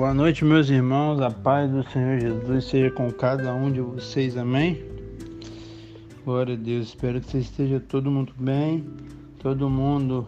[0.00, 1.20] Boa noite, meus irmãos.
[1.20, 4.34] A paz do Senhor Jesus seja com cada um de vocês.
[4.34, 4.82] Amém?
[6.24, 6.86] Glória a Deus.
[6.86, 8.82] Espero que você esteja todo mundo bem,
[9.40, 10.26] todo mundo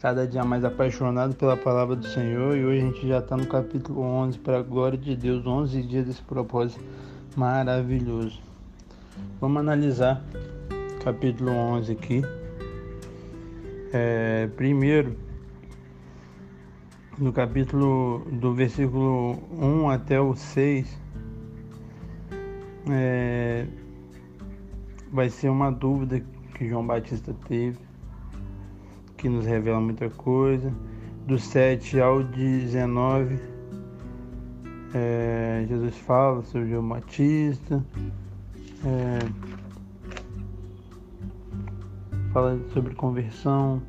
[0.00, 2.56] cada dia mais apaixonado pela palavra do Senhor.
[2.56, 5.82] E hoje a gente já está no capítulo 11, para a glória de Deus, 11
[5.82, 6.84] dias desse propósito
[7.34, 8.40] maravilhoso.
[9.40, 10.22] Vamos analisar
[11.02, 12.22] capítulo 11 aqui.
[13.92, 15.16] É, primeiro,
[17.18, 20.98] no capítulo do versículo 1 até o 6,
[22.90, 23.66] é,
[25.12, 26.22] vai ser uma dúvida
[26.54, 27.78] que João Batista teve,
[29.16, 30.72] que nos revela muita coisa.
[31.26, 33.38] Do 7 ao 19,
[34.94, 37.84] é, Jesus fala sobre João Batista,
[38.84, 39.18] é,
[42.32, 43.80] fala sobre conversão,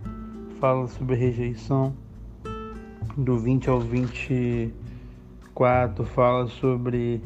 [0.59, 2.02] fala sobre rejeição
[3.17, 7.21] do 20 ao 24 fala sobre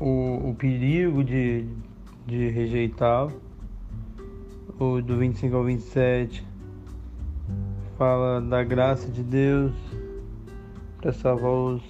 [0.00, 1.66] o, o perigo de,
[2.26, 3.32] de rejeitá-lo.
[4.78, 6.46] O do 25 ao 27
[7.96, 9.72] fala da graça de Deus
[11.00, 11.82] para salvar os,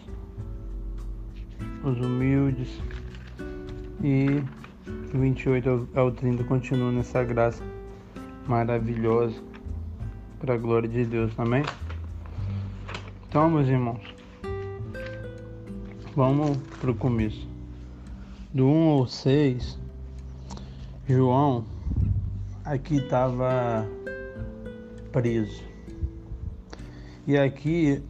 [1.85, 2.81] os humildes.
[4.03, 4.43] E
[5.13, 7.63] do 28 ao 30 continua nessa graça
[8.47, 9.43] maravilhosa
[10.39, 11.33] para a glória de Deus.
[11.39, 11.63] Amém?
[13.29, 14.01] Então, meus irmãos,
[16.17, 17.47] vamos para o começo.
[18.55, 19.79] Do 1 ao 6,
[21.07, 21.63] João
[22.65, 23.87] aqui estava
[25.13, 25.63] preso.
[27.27, 28.03] E aqui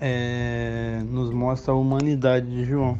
[0.00, 2.98] é, nos mostra a humanidade de João.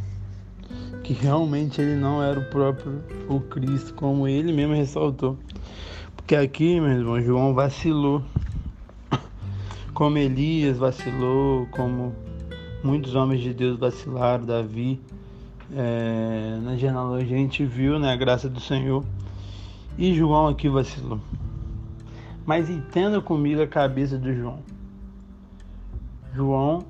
[1.03, 5.37] Que realmente ele não era o próprio o Cristo, como ele mesmo ressaltou.
[6.15, 8.23] Porque aqui, meu irmão, João vacilou
[10.01, 12.15] como Elias vacilou, como
[12.83, 14.99] muitos homens de Deus vacilaram, Davi.
[15.77, 19.05] É, na genealogia a gente viu né, a graça do Senhor.
[19.99, 21.21] E João aqui vacilou.
[22.47, 24.61] Mas entenda comigo a cabeça de João.
[26.35, 26.83] João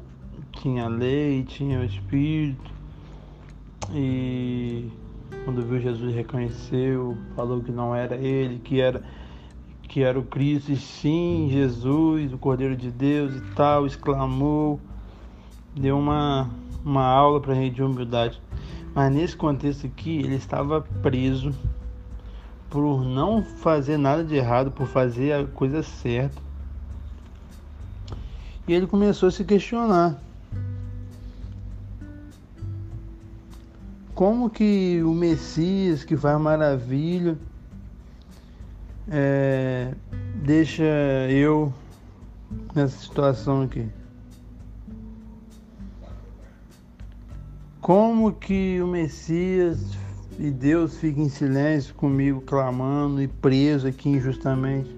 [0.52, 2.70] tinha lei, tinha o Espírito.
[3.92, 4.88] E
[5.44, 9.02] quando viu Jesus reconheceu, falou que não era ele, que era
[9.90, 14.80] que era o Cristo, e sim, Jesus, o Cordeiro de Deus e tal, exclamou,
[15.74, 16.48] deu uma,
[16.84, 18.40] uma aula para a gente de humildade.
[18.94, 21.52] Mas nesse contexto aqui, ele estava preso
[22.70, 26.40] por não fazer nada de errado, por fazer a coisa certa.
[28.68, 30.22] E ele começou a se questionar.
[34.14, 37.36] Como que o Messias, que faz maravilha,
[39.08, 39.94] é,
[40.42, 40.82] deixa
[41.28, 41.72] eu
[42.74, 43.88] nessa situação aqui.
[47.80, 49.96] Como que o Messias
[50.38, 54.94] e Deus fica em silêncio comigo, clamando e preso aqui injustamente?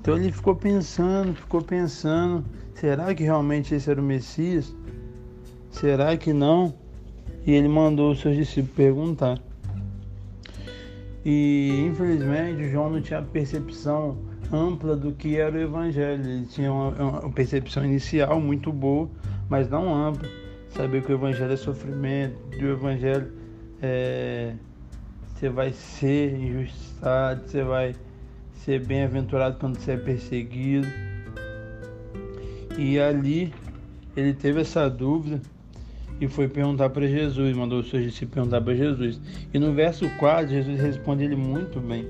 [0.00, 4.74] Então ele ficou pensando, ficou pensando: será que realmente esse era o Messias?
[5.70, 6.74] Será que não?
[7.46, 9.40] E ele mandou os seus discípulos perguntar.
[11.24, 14.18] E infelizmente João não tinha percepção
[14.52, 16.22] ampla do que era o evangelho.
[16.22, 16.90] Ele tinha uma,
[17.20, 19.08] uma percepção inicial muito boa,
[19.48, 20.28] mas não ampla.
[20.68, 23.32] Saber que o evangelho é sofrimento, que o evangelho
[23.80, 24.54] é,
[25.34, 27.94] você vai ser injustiçado, você vai
[28.56, 30.88] ser bem-aventurado quando você é perseguido.
[32.76, 33.54] E ali
[34.16, 35.40] ele teve essa dúvida
[36.20, 39.20] e foi perguntar para Jesus, mandou os seus discípulos perguntar para Jesus.
[39.52, 42.06] E no verso 4, Jesus responde ele muito bem.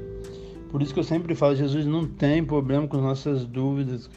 [0.71, 4.11] Por isso que eu sempre falo, Jesus não tem problema com nossas dúvidas.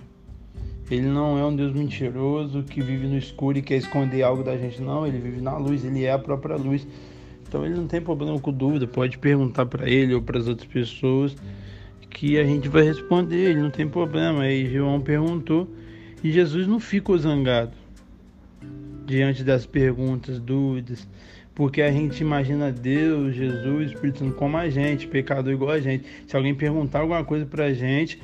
[0.89, 4.57] Ele não é um Deus mentiroso que vive no escuro e quer esconder algo da
[4.57, 5.05] gente, não.
[5.05, 6.87] Ele vive na luz, ele é a própria luz.
[7.47, 8.87] Então ele não tem problema com dúvida.
[8.87, 11.35] Pode perguntar para ele ou para as outras pessoas
[12.09, 13.51] que a gente vai responder.
[13.51, 14.43] Ele não tem problema.
[14.43, 15.67] Aí João perguntou
[16.23, 17.86] e Jesus não ficou zangado
[19.07, 21.07] diante das perguntas, dúvidas,
[21.55, 26.05] porque a gente imagina Deus, Jesus, Espírito Santo como a gente, pecador igual a gente.
[26.27, 28.21] Se alguém perguntar alguma coisa pra gente,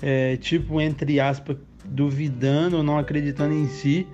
[0.00, 4.06] é, tipo, entre aspas, duvidando ou não acreditando em si,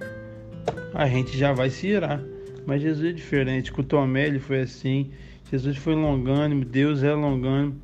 [0.93, 2.21] a gente já vai se irar.
[2.67, 3.71] Mas Jesus é diferente.
[3.71, 5.11] Com Tomé ele foi assim.
[5.53, 7.77] Jesus foi longânimo, Deus é longânimo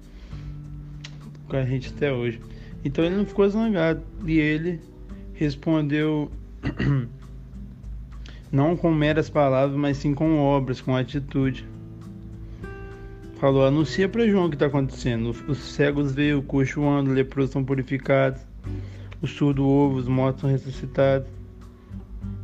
[1.48, 2.40] com a gente até hoje.
[2.84, 4.02] Então ele não ficou zangado.
[4.26, 4.80] E ele
[5.34, 6.28] respondeu
[8.52, 11.66] não com meras palavras, mas sim com obras, com atitude.
[13.36, 15.34] Falou: anuncia para João o que está acontecendo.
[15.48, 18.42] Os cegos veem, o coxo anda, leprosos são purificados,
[19.22, 21.26] o surdo ouve, os mortos são ressuscitados.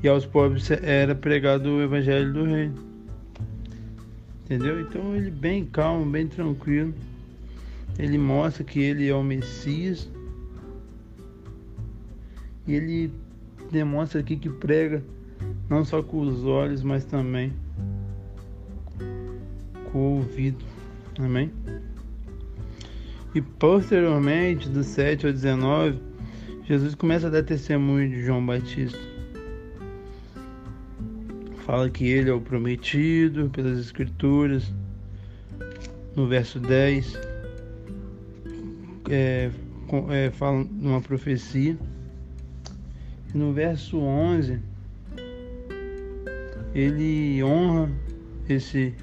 [0.02, 2.74] E aos pobres era pregado o evangelho do reino.
[4.44, 4.80] Entendeu?
[4.80, 6.94] Então ele bem calmo, bem tranquilo.
[7.98, 10.08] Ele mostra que ele é o Messias.
[12.66, 13.12] E ele
[13.70, 15.02] demonstra aqui que prega
[15.68, 17.52] não só com os olhos, mas também
[19.92, 20.64] com o ouvido.
[21.18, 21.50] Amém?
[23.34, 25.98] E posteriormente, do 7 ao 19,
[26.64, 28.98] Jesus começa a dar testemunho de João Batista.
[31.64, 34.72] Fala que ele é o prometido pelas Escrituras.
[36.16, 37.18] No verso 10,
[39.10, 39.50] é,
[40.10, 41.76] é, fala uma profecia.
[43.34, 44.60] No verso 11,
[46.74, 47.90] ele honra
[48.48, 48.94] esse,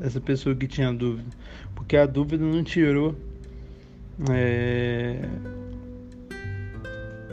[0.00, 1.28] essa pessoa que tinha dúvida,
[1.74, 3.14] porque a dúvida não tirou.
[4.30, 5.28] É,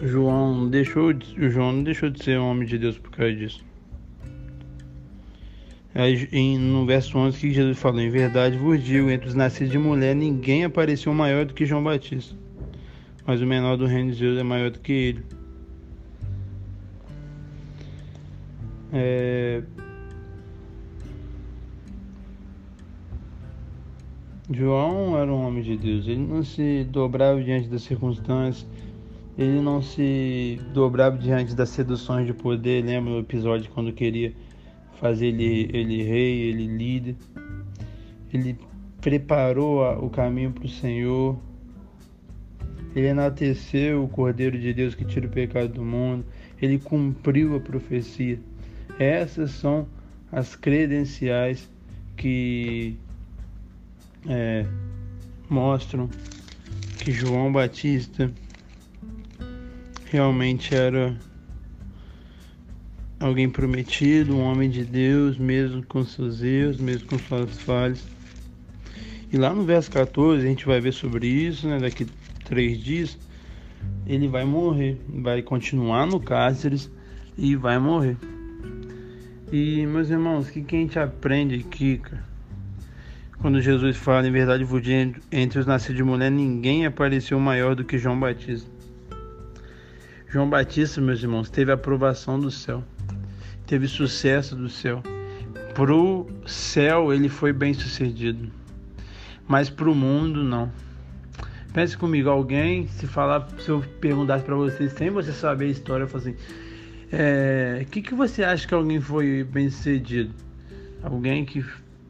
[0.01, 3.63] João deixou de, João não deixou de ser um homem de Deus por causa disso.
[5.93, 9.71] Aí, em, no verso 11 que Jesus falou, em verdade vos digo, entre os nascidos
[9.71, 12.35] de mulher ninguém apareceu maior do que João Batista,
[13.25, 15.25] mas o menor do reino de Deus é maior do que ele.
[18.93, 19.61] É,
[24.51, 28.67] João era um homem de Deus, ele não se dobrava diante das circunstâncias,
[29.37, 32.83] ele não se dobrava diante das seduções de poder.
[32.83, 34.33] Lembra o episódio quando queria
[34.99, 37.15] fazer ele, ele rei, ele líder?
[38.33, 38.57] Ele
[38.99, 41.37] preparou o caminho para o Senhor,
[42.95, 46.25] ele enalteceu o Cordeiro de Deus que tira o pecado do mundo,
[46.59, 48.39] ele cumpriu a profecia.
[48.97, 49.87] Essas são
[50.31, 51.69] as credenciais
[52.17, 52.97] que
[54.29, 54.63] é,
[55.49, 56.07] mostram
[56.99, 58.31] que João Batista
[60.05, 61.17] realmente era
[63.19, 68.07] alguém prometido, um homem de Deus, mesmo com seus erros, mesmo com suas falhas.
[69.31, 71.79] E lá no verso 14 a gente vai ver sobre isso, né?
[71.79, 72.05] Daqui
[72.45, 73.17] três dias
[74.05, 76.79] ele vai morrer, vai continuar no cárcere
[77.37, 78.17] e vai morrer.
[79.51, 82.28] E meus irmãos, o que, que a gente aprende aqui, cara?
[83.41, 87.73] Quando Jesus fala, em verdade vos digo, entre os nascidos de mulher, ninguém apareceu maior
[87.73, 88.69] do que João Batista.
[90.27, 92.83] João Batista, meus irmãos, teve aprovação do céu,
[93.65, 95.01] teve sucesso do céu.
[95.73, 98.51] Pro céu ele foi bem sucedido,
[99.47, 100.69] mas pro mundo não.
[101.73, 106.03] Pense comigo, alguém, se falar, se eu perguntasse para você, sem você saber a história,
[106.03, 106.35] eu falo assim, o
[107.13, 110.33] é, que, que você acha que alguém foi bem sucedido?
[111.01, 111.63] Alguém que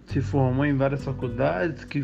[0.10, 2.04] se formou em várias faculdades, que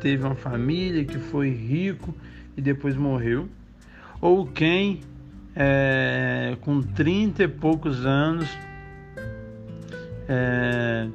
[0.00, 2.14] teve uma família, que foi rico
[2.56, 3.48] e depois morreu,
[4.20, 5.00] ou quem
[5.54, 8.48] é, com 30 e poucos anos
[10.28, 11.08] é,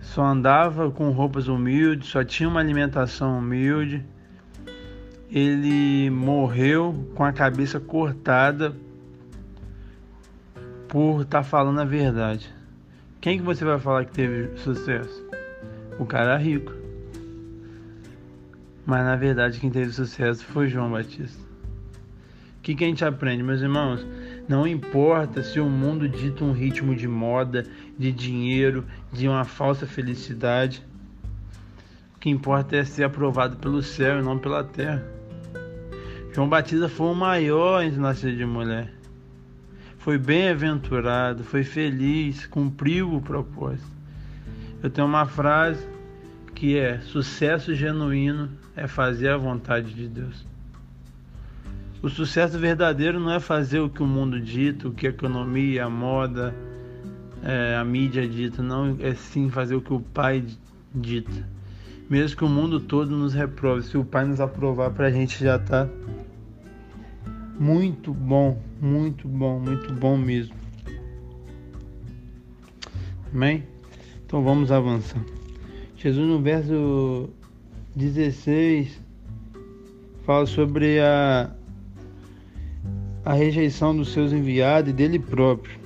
[0.00, 4.04] só andava com roupas humildes, só tinha uma alimentação humilde.
[5.30, 8.76] Ele morreu com a cabeça cortada
[10.86, 12.52] por estar tá falando a verdade.
[13.24, 15.26] Quem que você vai falar que teve sucesso?
[15.98, 16.74] O cara rico.
[18.84, 21.42] Mas na verdade quem teve sucesso foi João Batista.
[22.58, 24.06] O que, que a gente aprende, meus irmãos?
[24.46, 27.64] Não importa se o mundo dita um ritmo de moda,
[27.98, 30.86] de dinheiro, de uma falsa felicidade.
[32.16, 35.02] O que importa é ser aprovado pelo céu e não pela terra.
[36.34, 38.92] João Batista foi o maior entre nascidos de mulher
[40.04, 43.88] foi bem-aventurado, foi feliz, cumpriu o propósito.
[44.82, 45.82] Eu tenho uma frase
[46.54, 50.44] que é: sucesso genuíno é fazer a vontade de Deus.
[52.02, 55.86] O sucesso verdadeiro não é fazer o que o mundo dita, o que a economia,
[55.86, 56.54] a moda,
[57.42, 60.44] é, a mídia dita, não é sim fazer o que o Pai
[60.94, 61.48] dita.
[62.10, 65.42] Mesmo que o mundo todo nos reprove, se o Pai nos aprovar, para a gente
[65.42, 65.88] já está
[67.58, 70.54] muito bom, muito bom, muito bom mesmo.
[73.32, 73.64] Amém?
[74.26, 75.22] Então vamos avançar.
[75.96, 77.30] Jesus no verso
[77.96, 79.00] 16
[80.24, 81.50] fala sobre a,
[83.24, 85.78] a rejeição dos seus enviados e dele próprio.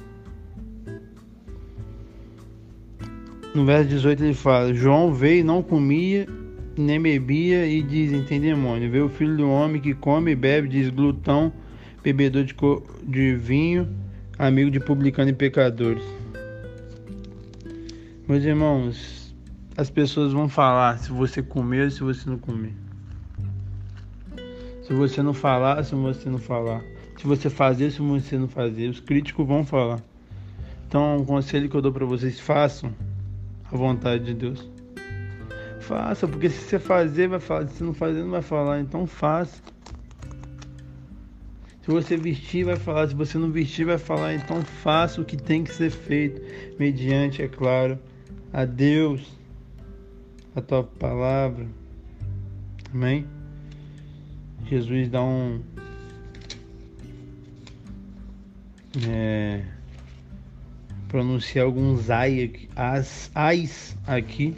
[3.54, 6.26] No verso 18 ele fala: João veio e não comia
[6.80, 8.90] nem bebia e dizem tem demônio.
[8.90, 11.52] Vê o filho do homem que come e bebe, diz glutão,
[12.02, 12.54] bebedor de,
[13.02, 13.88] de vinho,
[14.38, 16.04] amigo de publicano e pecadores.
[18.28, 19.34] Meus irmãos,
[19.76, 22.74] as pessoas vão falar se você comer ou se você não comer.
[24.82, 26.82] Se você não falar, se você não falar.
[27.18, 28.88] Se você fazer, se você não fazer.
[28.88, 30.00] Os críticos vão falar.
[30.86, 32.94] Então, um conselho que eu dou para vocês: façam
[33.70, 34.77] a vontade de Deus.
[35.88, 37.66] Faça, porque se você fazer, vai falar.
[37.68, 38.78] Se não fazer, não vai falar.
[38.78, 39.62] Então, faça.
[41.80, 43.08] Se você vestir, vai falar.
[43.08, 44.34] Se você não vestir, vai falar.
[44.34, 46.42] Então, faça o que tem que ser feito,
[46.78, 47.98] mediante, é claro,
[48.52, 49.32] a Deus,
[50.54, 51.66] a tua palavra.
[52.92, 53.26] Amém?
[54.66, 55.62] Jesus dá um.
[59.08, 59.64] É,
[61.08, 64.54] pronunciar alguns as, ais aqui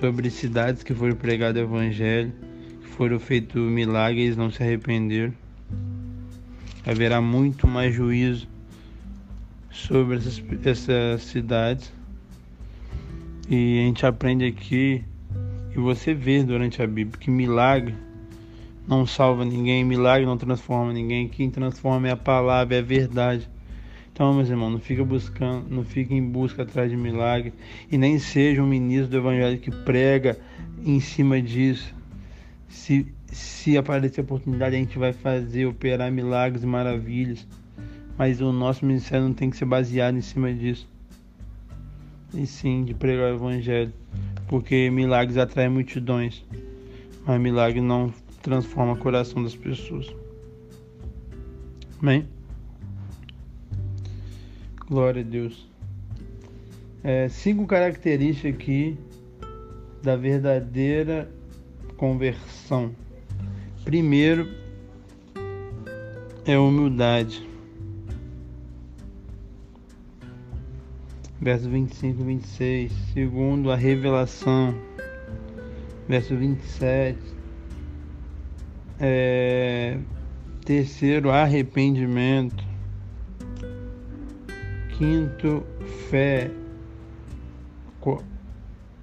[0.00, 2.32] sobre cidades que foram pregado o evangelho,
[2.80, 5.34] que foram feitos milagres, não se arrependeram.
[6.86, 8.48] Haverá muito mais juízo
[9.70, 11.92] sobre essas, essas cidades.
[13.48, 15.04] E a gente aprende aqui,
[15.70, 17.94] e você vê durante a Bíblia, que milagre
[18.88, 21.28] não salva ninguém, milagre não transforma ninguém.
[21.28, 23.48] Quem transforma é a palavra, é a verdade.
[24.20, 27.54] Então, meus irmãos, não fica buscando, não fica em busca atrás de milagre
[27.90, 30.38] e nem seja um ministro do evangelho que prega
[30.84, 31.94] em cima disso.
[32.68, 37.48] Se, se aparecer oportunidade, a gente vai fazer, operar milagres e maravilhas.
[38.18, 40.86] Mas o nosso ministério não tem que ser baseado em cima disso.
[42.34, 43.94] E sim de pregar o evangelho.
[44.48, 46.44] Porque milagres atraem multidões.
[47.26, 48.12] Mas milagre não
[48.42, 50.14] transforma o coração das pessoas.
[52.02, 52.28] Amém?
[54.90, 55.68] Glória a Deus.
[57.04, 58.98] É, cinco características aqui
[60.02, 61.30] da verdadeira
[61.96, 62.90] conversão.
[63.84, 64.52] Primeiro
[66.44, 67.48] é humildade.
[71.40, 72.92] Verso 25 e 26.
[73.14, 74.74] Segundo, a revelação.
[76.08, 77.16] Verso 27.
[78.98, 80.00] É,
[80.64, 82.69] terceiro, arrependimento.
[85.00, 85.64] Quinto,
[86.10, 86.50] fé.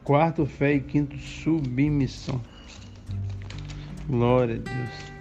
[0.04, 0.76] Quarto, fé.
[0.76, 2.40] E quinto, submissão.
[4.08, 5.18] Glória a Deus.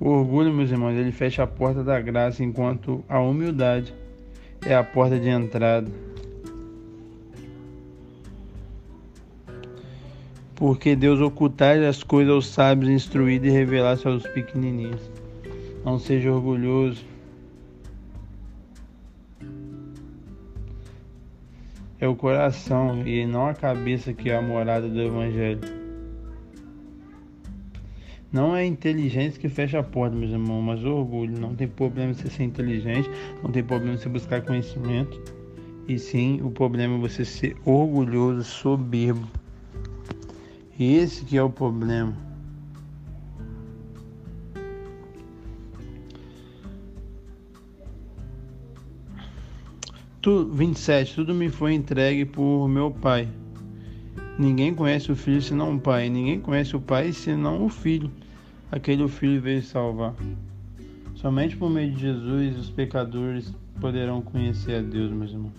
[0.00, 3.94] O orgulho, meus irmãos, ele fecha a porta da graça, enquanto a humildade
[4.66, 5.88] é a porta de entrada.
[10.56, 15.15] Porque Deus ocultar as coisas aos sábios, instruídos e revelar aos pequenininhos.
[15.86, 17.04] Não seja orgulhoso.
[22.00, 25.60] É o coração e não a cabeça que é a morada do Evangelho.
[28.32, 31.38] Não é inteligência que fecha a porta, meus irmãos, mas o orgulho.
[31.38, 33.08] Não tem problema você ser inteligente,
[33.40, 35.22] não tem problema você buscar conhecimento.
[35.86, 39.28] E sim, o problema é você ser orgulhoso, soberbo.
[40.80, 42.25] Esse que é o problema.
[50.26, 51.14] Tu, 27.
[51.14, 53.28] Tudo me foi entregue por meu Pai.
[54.36, 56.08] Ninguém conhece o Filho senão o Pai.
[56.08, 58.10] Ninguém conhece o Pai senão o Filho.
[58.72, 60.16] Aquele o Filho veio salvar.
[61.14, 65.52] Somente por meio de Jesus os pecadores poderão conhecer a Deus, meus irmãos.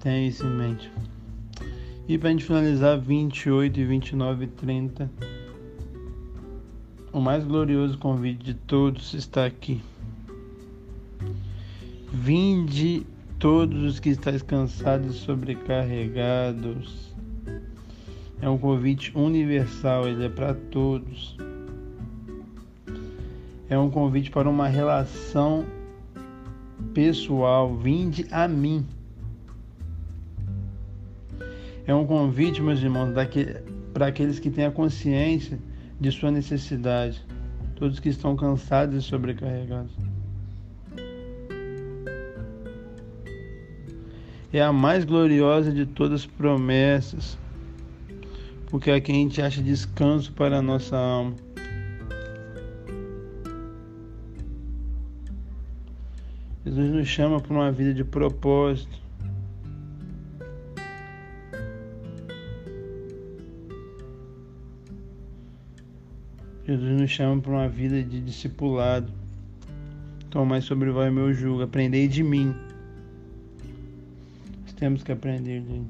[0.00, 0.90] Tenha isso em mente.
[2.08, 5.10] E para a gente finalizar, 28 e 29 e 30.
[7.12, 9.82] O mais glorioso convite de todos está aqui.
[12.12, 13.06] Vinde
[13.38, 17.14] todos os que estáis cansados e sobrecarregados.
[18.40, 21.36] É um convite universal, ele é para todos.
[23.68, 25.66] É um convite para uma relação
[26.94, 27.76] pessoal.
[27.76, 28.86] Vinde a mim.
[31.86, 33.12] É um convite, meus irmãos,
[33.92, 35.58] para aqueles que têm a consciência
[36.00, 37.22] de sua necessidade.
[37.76, 40.07] Todos que estão cansados e sobrecarregados.
[44.52, 47.36] É a mais gloriosa de todas as promessas,
[48.66, 51.34] porque aqui a gente acha descanso para a nossa alma.
[56.64, 58.98] Jesus nos chama para uma vida de propósito.
[66.66, 69.10] Jesus nos chama para uma vida de discipulado.
[70.28, 72.54] Tomai sobre vós meu jugo, aprendei de mim
[74.78, 75.86] temos que aprender dele.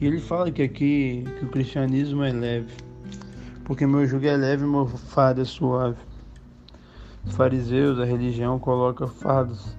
[0.00, 2.74] E ele fala que aqui que o cristianismo é leve,
[3.64, 5.96] porque meu jugo é leve e meu fardo é suave.
[7.24, 9.74] Os fariseus, a religião coloca fardos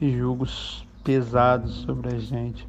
[0.00, 2.68] julgos pesados sobre a gente.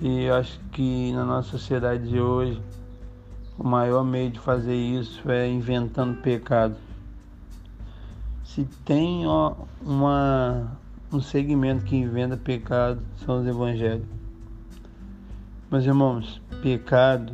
[0.00, 2.60] E acho que na nossa sociedade de hoje,
[3.56, 6.74] o maior meio de fazer isso é inventando pecado.
[8.54, 10.76] Se tem ó, uma,
[11.12, 14.08] um segmento que inventa pecado, são os evangélicos.
[15.70, 17.32] Meus irmãos, pecado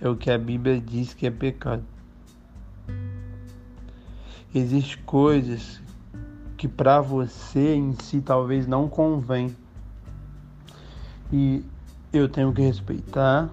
[0.00, 1.82] é o que a Bíblia diz que é pecado.
[4.54, 5.82] Existem coisas
[6.56, 9.56] que para você em si talvez não convém.
[11.32, 11.64] E
[12.12, 13.50] eu tenho que respeitar,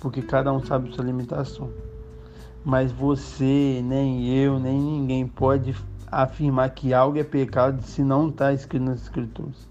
[0.00, 1.70] porque cada um sabe sua limitação.
[2.64, 5.74] Mas você, nem eu, nem ninguém pode
[6.10, 9.68] afirmar que algo é pecado se não está escrito nas escrituras.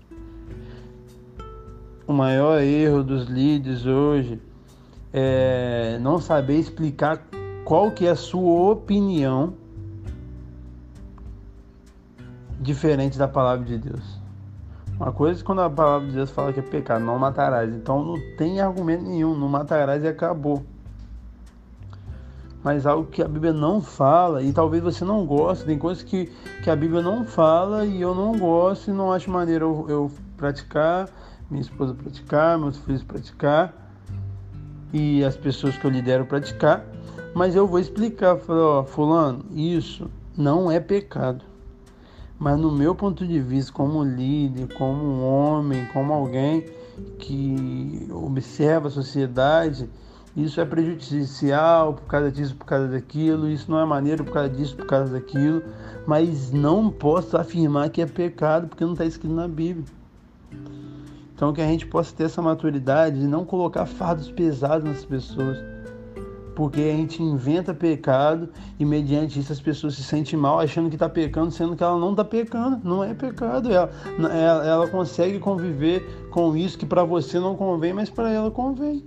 [2.07, 4.41] O maior erro dos líderes hoje
[5.11, 7.21] é não saber explicar
[7.65, 9.53] qual que é a sua opinião
[12.59, 14.21] diferente da palavra de Deus.
[14.99, 17.71] Uma coisa é quando a palavra de Deus fala que é pecado, não matarás.
[17.73, 20.65] Então não tem argumento nenhum, não matarás e acabou.
[22.63, 26.31] Mas algo que a Bíblia não fala, e talvez você não goste, tem coisas que,
[26.63, 30.11] que a Bíblia não fala e eu não gosto e não acho maneiro eu, eu
[30.35, 31.09] praticar,
[31.49, 33.73] minha esposa praticar, meus filhos praticar
[34.93, 36.85] e as pessoas que eu lidero praticar.
[37.33, 41.45] Mas eu vou explicar, falar, ó, fulano, isso não é pecado.
[42.39, 46.65] Mas no meu ponto de vista, como líder, como um homem, como alguém
[47.19, 49.89] que observa a sociedade,
[50.37, 54.49] isso é prejudicial por causa disso, por causa daquilo, isso não é maneiro por causa
[54.49, 55.63] disso, por causa daquilo,
[56.05, 59.85] mas não posso afirmar que é pecado porque não está escrito na Bíblia.
[61.33, 65.57] Então que a gente possa ter essa maturidade e não colocar fardos pesados nas pessoas
[66.55, 70.95] porque a gente inventa pecado e mediante isso as pessoas se sentem mal achando que
[70.95, 73.71] está pecando, sendo que ela não está pecando, não é pecado.
[73.71, 78.49] Ela, ela, ela consegue conviver com isso que para você não convém, mas para ela
[78.49, 79.03] convém.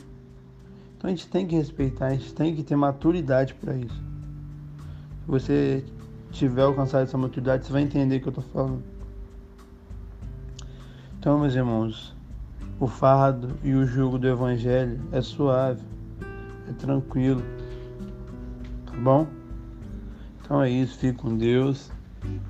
[1.01, 3.95] Então a gente tem que respeitar, a gente tem que ter maturidade para isso.
[3.95, 5.85] Se você
[6.31, 8.83] tiver alcançado essa maturidade, você vai entender o que eu estou falando.
[11.19, 12.15] Então, meus irmãos,
[12.79, 15.83] o fardo e o jugo do Evangelho é suave
[16.69, 17.43] é tranquilo.
[18.85, 19.27] Tá bom?
[20.43, 21.91] Então é isso, fique com Deus.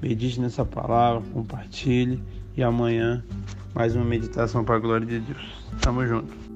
[0.02, 2.20] Medite nessa palavra, compartilhe.
[2.56, 3.24] E amanhã
[3.72, 5.64] mais uma meditação para a glória de Deus.
[5.80, 6.49] Tamo junto.